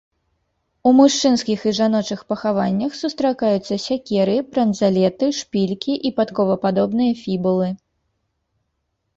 У 0.91 0.93
мужчынскіх 0.99 1.59
і 1.71 1.73
жаночых 1.79 2.23
пахаваннях 2.33 2.91
сустракаюцца 3.01 3.73
сякеры, 3.85 4.35
бранзалеты, 4.55 5.25
шпількі 5.41 5.93
і 6.11 6.13
падковападобныя 6.17 7.13
фібулы. 7.23 7.69